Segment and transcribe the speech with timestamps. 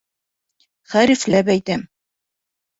[0.95, 1.87] Хәрефләп әйтәм.